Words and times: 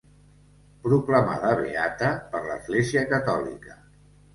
Proclamada 0.87 1.53
beata 1.61 2.11
per 2.35 2.45
l'Església 2.51 3.09
catòlica. 3.17 3.83